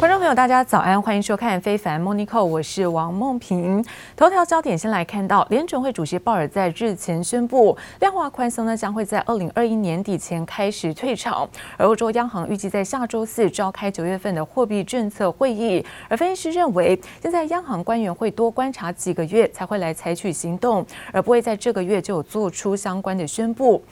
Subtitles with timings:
[0.00, 3.84] 观众朋友，大家早安，欢迎收看《非凡 Monico》，我是王梦萍。
[4.16, 15.84] 头条焦点先来看到，联准会主席鲍尔在日前宣布，量化宽松呢将会在二零二一年底前开始退场，而欧洲央行预计在下周四召开九月份的货币政策会议。
[16.08, 20.82] 而分析师认为，现在央行官员会多观察几个月才会来采取行动，
[21.12, 23.82] 而不会在这个月就做出相关的宣布。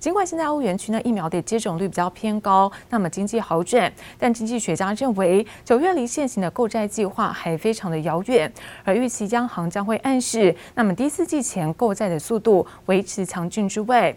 [0.00, 8.50] 尽管现在欧元区呢疫苗的接种率比较偏高，那么经济好转，但经济学家认为九月离现行的购债计划还非常的遥远，
[8.84, 14.16] 而预期央行将会暗示，那么第四季前购债的速度维持强劲之外。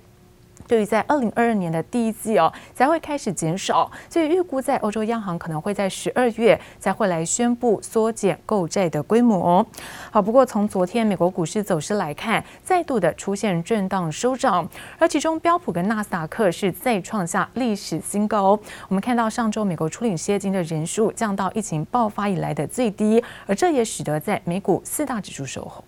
[0.71, 9.67] 对于在二零二二年的第一季哦，才会开始减少，所以预估在欧洲央行可能会在十二月才会来宣布缩减购债的规模。
[10.09, 14.65] 好，不过从昨天美国股市走势来看，再度的出现震荡收涨，
[14.97, 18.57] 而其中标普跟纳斯达克是再创下历史新高。
[18.87, 25.83] 我们看到上周美国初领失业金的人数降到疫情爆发以来的最低，而这也使得在美股四大指数收红。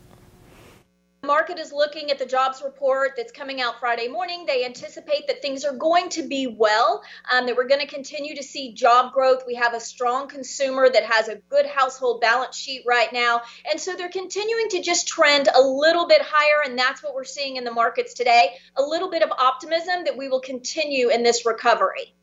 [1.26, 4.46] Market is looking at the jobs report that's coming out Friday morning.
[4.46, 8.36] They anticipate that things are going to be well, um, that we're going to continue
[8.36, 9.44] to see job growth.
[9.48, 13.40] We have a strong consumer that has a good household balance sheet right now.
[13.72, 16.62] And so they're continuing to just trend a little bit higher.
[16.70, 20.18] And that's what we're seeing in the markets today a little bit of optimism that
[20.18, 22.14] we will continue in this recovery.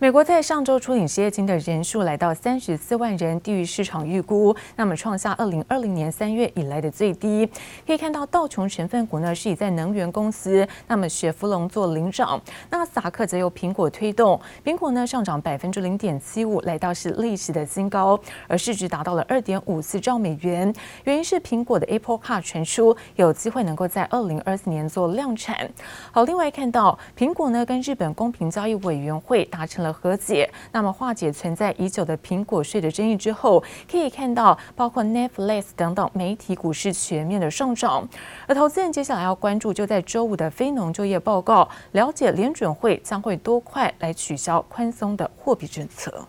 [0.00, 7.44] 美国在上周初领失业金的人数来到三十四万人，低于市场预估，那么创下二零二零年三月以来的最低。
[7.84, 20.72] 可以看到道琼成分股呢是以在能源公司，那么雪佛龙做领涨，纳斯达克则由苹果推动，苹果呢上涨百分之零点七五，来到是历史的新高，而市值达到了二点五四兆美元。
[21.02, 25.68] 原因是苹果的 Apple Car 传出有机会能够在二零二四年做量产。
[26.12, 29.87] 好，另外看到苹果呢跟日本公平交易委员会达成了。
[29.92, 38.08] 和解，那么化解存在已久的苹果税的争议之后，可以看到包括 Netflix 等等媒体股市全面的上涨。
[38.46, 46.26] 而投资人接下来要关注，就在周五的非农就业报告，了解联准会将会多快来取消宽松的货币政策。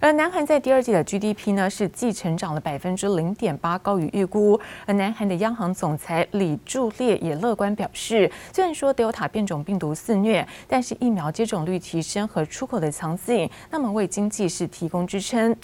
[0.00, 4.58] 而南韩在第二季的 GDP 呢是季成长了百分之零点八，高于预估。
[4.86, 15.54] 而南韩的央行总裁李柱烈也乐观表示，虽然说 Delta 变种病毒肆虐，但是疫苗接种率提升和出口的强劲，那么为经济是提供支撑。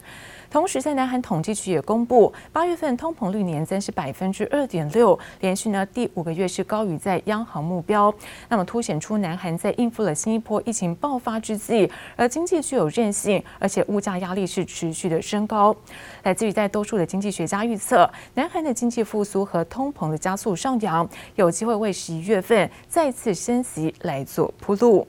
[0.55, 8.15] 同时，在南韩统计局也公布，八月份通膨率年增是百分之二点六，连续呢第五个月是高于在央行目标。
[8.49, 15.75] 那么凸显出南韩在应付了新一波疫情爆发之际，而经济具有韧性，而且物价压力是持续的升高。
[16.23, 25.05] 来自于在多数的经济学家预测，南韩的经济复苏和通膨的加速上扬，有机会为十一月份再次升息来做铺路。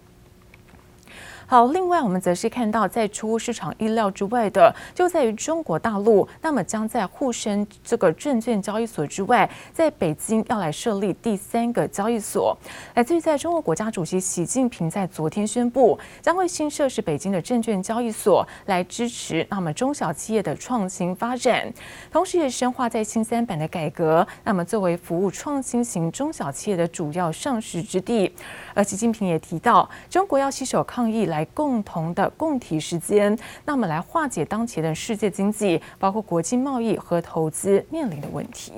[1.48, 12.58] 好，另外我们则是看到，在出乎市场意料之外的，就在于中国大陆，那么将在沪深这个证券交易所之外，在北京要来设立第三个交易所。
[12.96, 21.72] 来自于在中国国家主席习近平在昨天宣布，将会新设是北京的证券交易所，来支持那么中小企业的创新发展，
[22.12, 28.34] 同时也深化在新三板的改革，那么作为服务创新型中小企业的主要上市之地。
[28.74, 31.35] 而习近平也提到，中国要携手抗疫来。
[31.36, 38.72] 来共同的共体时间，那么来化解当前的世界经济，包括国际贸易和投资面临的问题。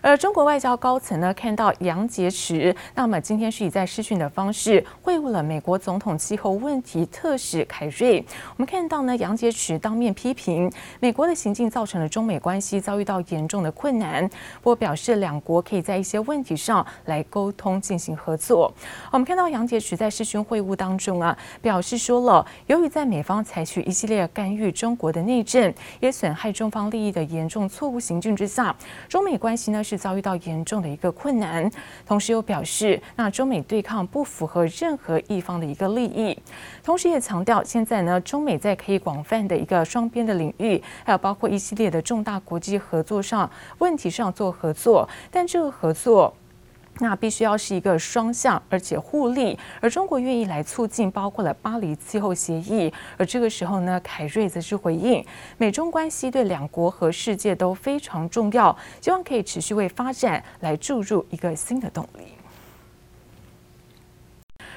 [0.00, 8.24] 而中国外交高层呢，看到杨洁篪，那么今天是以在视讯的方式会晤了美国总统气候问题特使凯瑞。
[8.50, 10.70] 我们看到呢，杨洁篪当面批评
[11.00, 18.72] 美国的行径造成了中美关系遭遇到严重的困难，不过表示两国可以在一些问题上来沟通进行合作。
[19.10, 28.74] 我们看到杨洁篪在视讯会晤当中啊，表示说了，由于在美方采取一系列干预中国的内政，也损害中方利益的严重错误行径之下，
[29.08, 29.98] 中美关系呢是。
[29.98, 31.68] 遭遇到严重的一个困难，
[32.06, 36.38] 同时又表示，那中美对抗不符合任何一方的一个利益，
[36.84, 46.32] 同时也强调，现在呢，中美在可以广泛的一个双边的领域，还有包括一系列的重大国际合作上问题上做合作，但这个合作。
[47.00, 52.92] 那必须要是一个双向，而且互利，而中国愿意来促进，包括了巴黎气候协议。
[53.16, 55.24] 而这个时候呢，凯瑞则是回应，
[55.56, 62.37] 美中关系对两国和世界都非常重要，希望可以持续为发展来注入一个新的动力。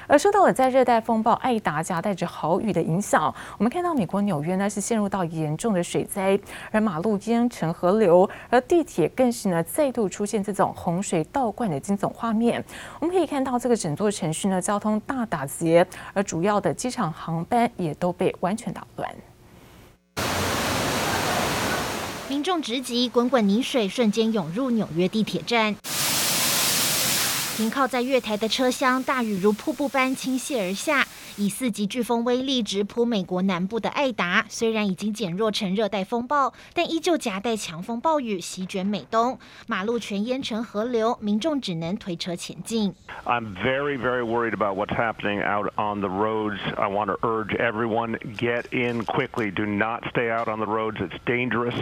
[0.06, 6.38] 而受到了在热带风暴艾达夹带着豪雨的影响，我们看到美国纽约呢是陷入到严重的水灾，
[6.70, 12.62] 而马路淹成河流，而地铁更是呢再度出现这种洪水倒灌的惊悚画面。
[13.00, 19.08] 我们可以看到这个整座城市呢交通大打结，而主要的机场航班也都被完全打乱。
[22.28, 25.76] 民众直击，滚滚泥水瞬间涌入纽约地铁站。
[27.54, 31.06] 停靠在月台的车厢，大雨如瀑布般倾泻而下，
[31.36, 34.42] 以四级飓风威力直扑美国南部的艾达。
[34.48, 42.94] 虽然已经减弱成热带风暴，但依旧夹带强风暴雨席卷美东，马路全淹成河流，民众只能推车前进。
[43.26, 46.58] I'm very, very worried about what's happening out on the roads.
[46.78, 49.52] I want to urge everyone get in quickly.
[49.52, 50.96] Do not stay out on the roads.
[51.00, 51.76] It's dangerous.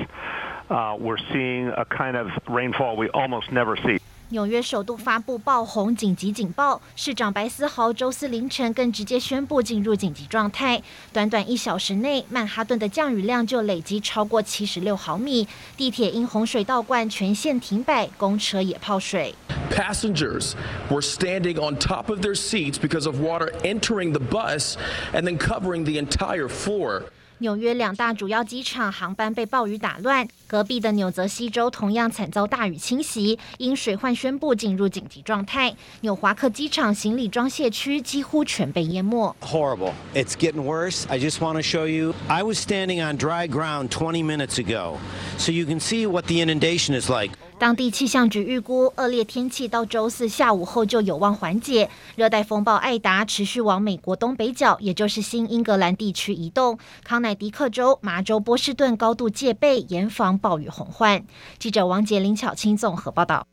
[0.69, 4.01] We're seeing a kind of rainfall we almost never see.
[4.33, 10.81] 纽约首度发布爆红紧急警报，市长白思豪周四凌晨更直接宣布进入紧急状态。
[11.13, 19.35] 短短一小时内，曼哈顿的降雨量就累积超过七十六毫米，地铁因洪水倒灌全线停摆，公车也泡水。
[19.73, 20.53] Passengers
[20.89, 24.75] were standing on top of their seats because of water entering the bus
[25.13, 27.03] and then covering the entire floor.
[27.41, 35.75] 纽约两大主要机场航班被暴雨打乱，隔壁的纽泽西州同样惨遭大雨侵袭，因水患宣布进入紧急状态。
[36.03, 39.35] 纽华克机场行李装卸区几乎全被淹没。
[39.41, 39.95] Horrible.
[40.15, 41.05] It's getting worse.
[41.09, 42.15] I just want to show you.
[42.29, 44.99] I was standing on dry ground 20 minutes ago,
[45.39, 47.33] so you can see what the inundation is like.
[47.61, 51.91] 当地气象局预估，恶劣天气到周四下午后就有望缓解。
[52.17, 56.79] 热带风暴艾达持续往美国东北角，也就是新英格兰地区移动。
[57.05, 61.23] 康乃狄克州、麻州、波士顿高度戒备，严防暴雨洪患。
[61.59, 63.47] 记者王杰、林巧清综合报道。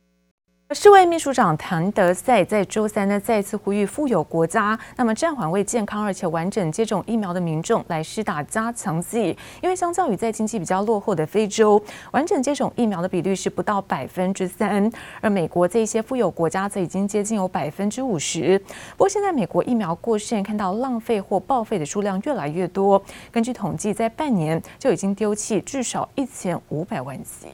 [0.74, 14.92] 世卫秘书长谭德赛在周三呢再次呼吁富有国家，那么暂缓为健康而且完整接种疫苗的民众来施打加强剂，因为相较于在经济比较落后的非洲，完整接种疫苗的比率是不到百分之三，
[15.22, 18.58] 而美国这一些富有国家则已经接近有百分之五十。
[18.90, 27.48] 不过现在美国疫苗过剩，看到浪费或报废的数量越来越多，根据统计，在半年就已经丢弃至少一千五百万剂。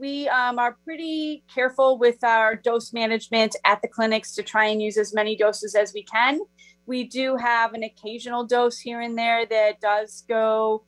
[0.00, 4.80] We um, are pretty careful with our dose management at the clinics to try and
[4.80, 6.40] use as many doses as we can.
[6.86, 10.84] We do have an occasional dose here and there that does go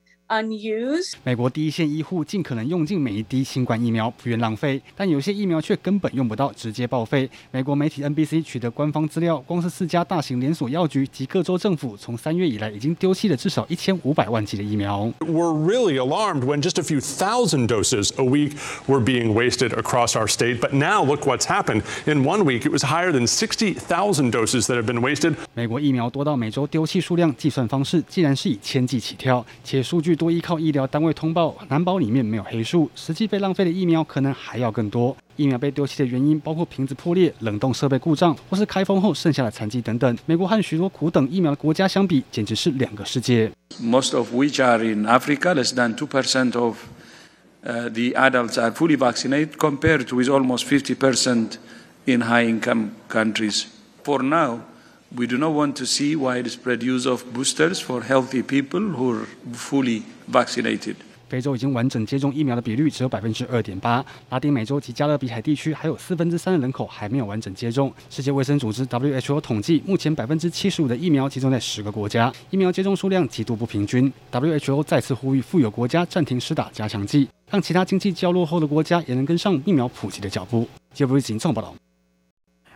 [1.24, 7.28] 美国第一线医护尽可能用尽每一滴新冠疫苗，不愿浪费，但有些疫苗却根本用不到，直接报废。
[7.50, 15.12] 美国媒体 NBC 取得官方资料，光是四家大型连锁药局及各州政府，从三月以来已经丢弃了至少一千五百万剂的疫苗。
[15.20, 18.52] We're really alarmed when just a few thousand doses a week
[18.86, 21.82] were being wasted across our state, but now look what's happened.
[22.06, 25.34] In one week, it was higher than sixty thousand doses that have been wasted.
[25.52, 30.16] 美国疫苗多到每周丢弃数量计算方式，既然是以千计起跳，且数据。
[30.22, 32.88] 多依靠医疗单位通报，难保里面没有黑数。
[32.94, 35.16] 实际被浪费的疫苗可能还要更多。
[35.34, 40.16] 疫苗被丢弃的原因包括瓶子破裂、冷冻设备故障，或是开封后剩下的残剂等等。
[40.24, 43.50] 美国和许多苦等疫苗的国家相比，简直是两个世界。
[43.82, 46.76] Most of which are in Africa, less than two percent of
[47.64, 51.56] the adults are fully vaccinated, compared with almost fifty percent
[52.04, 53.64] in high-income countries.
[54.04, 54.60] For now.
[55.14, 59.26] We do not want to see widespread use of boosters for healthy people who are
[59.52, 60.94] fully vaccinated.
[61.28, 67.92] 非洲已经完整接种疫苗的比率只有百分之二点八，拉丁美洲及加勒比海地区还有四分之三的人口还没有完整接种。
[68.08, 74.10] 世界卫生组织 WHO 统计，目前百分之七十五的疫苗集中在十个国家，疫苗接种数量极度不平均。
[74.30, 80.66] WHO 再次呼吁富有国家暂停施打加强剂，让其他经济较落后的国家也能跟上疫苗普及的脚步。
[80.94, 81.74] 接不紧综报道。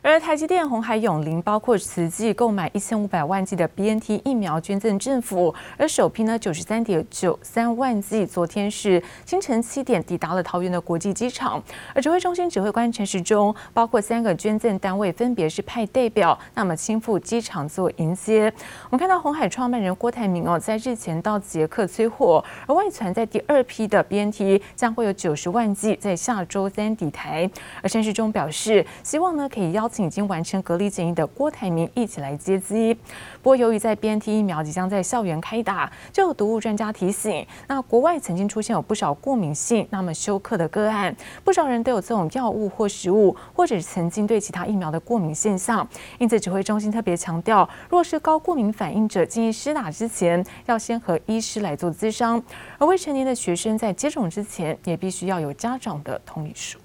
[0.08, 11.60] 而台积电、鸿海永龄包括慈济购买一千五百万剂的 BNT 疫苗捐赠政府，而首批呢九十三点九三万剂，昨天是清晨七点抵达了桃园的国际机场。
[11.92, 18.44] 而指挥中心指挥官陈时中，包括三个捐赠单位，分别是派代表，那么亲赴机场做迎接。
[18.84, 27.50] 我们看到鸿海创办人郭台铭哦，在日前到捷克催货，而外传在第二批的 BNT 将会有九十万剂在下周三抵台。
[27.82, 32.94] 而陈时中表示，希望呢可以邀已经完成隔离检疫的郭台铭一起来接机。
[33.42, 45.86] 不过，由于在 BNT 疫苗即将在校园开打，就有毒物专家提醒，那国外曾经出现有不少过敏性那么休克的个案，不少人都有这种药物或食物，或者曾经对其他疫苗的过敏现象。
[46.18, 52.42] 因此，指挥中心特别强调，若是高过敏反应者，建议施打之前要先和医师来做咨商，
[52.78, 56.78] 而未成年的学生在接种之前，也必须要有家长的同意书。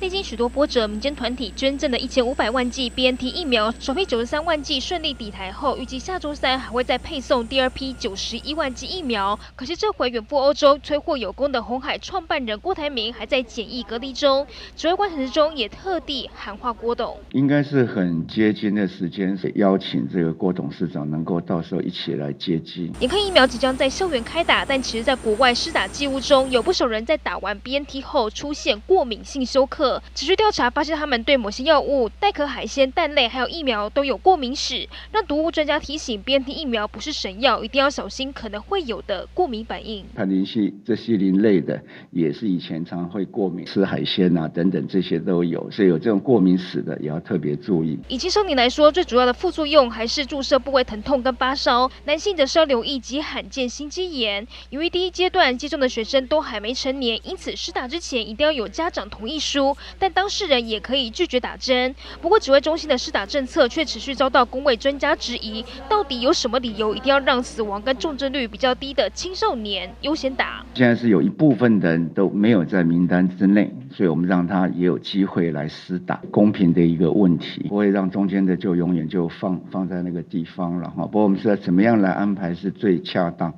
[0.00, 9.38] 历经许多波折，民间团体捐赠的一千五百万剂 BNT 疫苗，首批九十三万剂顺利抵台后，预计下周三还会再配送第二批九十一万剂疫苗。
[9.54, 14.46] 可是这回远赴欧洲催货有功的红海创办人郭台铭还在检疫隔离中。
[14.74, 22.90] 指挥官陈时中也特地喊话郭董，应该是很接近的时间，邀请这个郭董事长能够到时候一起来接机。
[23.00, 29.89] 眼看疫苗即将在校园开打，但其实在国外施打记录中有不少人在打完 BNT 后出现过敏性休克。
[30.14, 40.04] 持续调查发现，他们对某些药物、带壳海鲜、蛋类还有疫苗都有过敏史，让毒物专家提醒：BNT 疫苗不是神药，一定要小心可能会有的过敏反应。
[40.14, 41.80] 盘林系这些林类的
[42.10, 47.98] 也是以前常会过敏，吃海鲜啊等等这些都有，所以有这种过敏史的也要特别注意。
[48.08, 54.46] 以青少年来说，最主要的副作用还是注射部位疼痛跟发烧，男性则是要留意及罕见心肌炎。
[54.70, 59.76] 由于第一阶段接种的学生都还没成年，因此施打之前一定要有家长同意书。
[59.98, 61.94] 但当事人也可以拒绝打针。
[62.20, 70.64] 不过，指挥中心的施打政策却持续遭到公卫专家质疑，到底有什么理由一定要让死亡跟重症率比较低的青少年优先打？
[70.74, 81.04] 现在是有一部分人都没有在名单之内，所以我们让他也有机会来施打，公平的一个问题，不会让中间的就永远就放放在那个地方了哈。
[81.04, 83.52] 不过我们是要怎么样来安排是最恰当？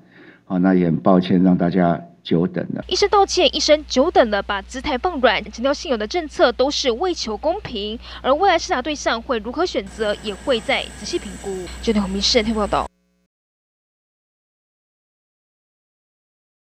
[0.44, 2.00] 好，那也很抱歉让大家。
[2.22, 11.50] 久等了，医生道歉，医生久等了，把姿态放软，强调现有的政策都是为求公平，而未来施打对象会如何选择，也会再仔细评估。
[11.82, 12.91] 九点红民视台报道。